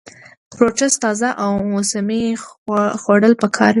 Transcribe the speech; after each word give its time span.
فروټس 0.55 0.93
تازه 1.03 1.29
او 1.43 1.51
موسمي 1.73 2.23
خوړل 3.01 3.33
پکار 3.41 3.65
وي- 3.69 3.69